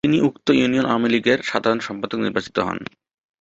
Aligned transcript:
তিনি 0.05 0.17
উক্ত 0.21 0.47
ইউনিয়ন 0.51 0.85
আওয়ামীলীগের 0.85 1.39
সাধারণ 1.41 1.79
সম্পাদক 1.79 2.19
নির্বাচিত 2.19 2.57
হন। 2.59 2.79